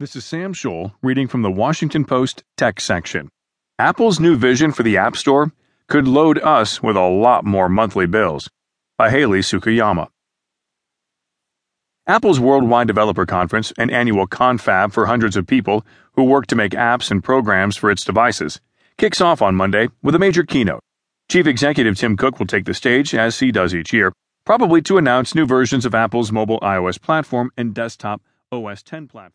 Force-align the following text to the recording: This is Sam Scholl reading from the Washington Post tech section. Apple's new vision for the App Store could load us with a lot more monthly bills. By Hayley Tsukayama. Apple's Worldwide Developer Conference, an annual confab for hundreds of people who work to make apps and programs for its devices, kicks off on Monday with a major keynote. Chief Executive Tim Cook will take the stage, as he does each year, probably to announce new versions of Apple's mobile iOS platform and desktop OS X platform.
This 0.00 0.14
is 0.14 0.24
Sam 0.24 0.54
Scholl 0.54 0.92
reading 1.02 1.26
from 1.26 1.42
the 1.42 1.50
Washington 1.50 2.04
Post 2.04 2.44
tech 2.56 2.80
section. 2.80 3.28
Apple's 3.80 4.20
new 4.20 4.36
vision 4.36 4.70
for 4.70 4.84
the 4.84 4.96
App 4.96 5.16
Store 5.16 5.50
could 5.88 6.06
load 6.06 6.38
us 6.38 6.80
with 6.80 6.96
a 6.96 7.08
lot 7.08 7.44
more 7.44 7.68
monthly 7.68 8.06
bills. 8.06 8.48
By 8.96 9.10
Hayley 9.10 9.40
Tsukayama. 9.40 10.06
Apple's 12.06 12.38
Worldwide 12.38 12.86
Developer 12.86 13.26
Conference, 13.26 13.72
an 13.76 13.90
annual 13.90 14.28
confab 14.28 14.92
for 14.92 15.06
hundreds 15.06 15.36
of 15.36 15.48
people 15.48 15.84
who 16.12 16.22
work 16.22 16.46
to 16.46 16.54
make 16.54 16.74
apps 16.74 17.10
and 17.10 17.24
programs 17.24 17.76
for 17.76 17.90
its 17.90 18.04
devices, 18.04 18.60
kicks 18.98 19.20
off 19.20 19.42
on 19.42 19.56
Monday 19.56 19.88
with 20.00 20.14
a 20.14 20.20
major 20.20 20.44
keynote. 20.44 20.84
Chief 21.28 21.44
Executive 21.44 21.96
Tim 21.96 22.16
Cook 22.16 22.38
will 22.38 22.46
take 22.46 22.66
the 22.66 22.72
stage, 22.72 23.16
as 23.16 23.40
he 23.40 23.50
does 23.50 23.74
each 23.74 23.92
year, 23.92 24.12
probably 24.46 24.80
to 24.82 24.96
announce 24.96 25.34
new 25.34 25.44
versions 25.44 25.84
of 25.84 25.92
Apple's 25.92 26.30
mobile 26.30 26.60
iOS 26.60 27.02
platform 27.02 27.50
and 27.56 27.74
desktop 27.74 28.22
OS 28.52 28.84
X 28.86 28.90
platform. 29.10 29.26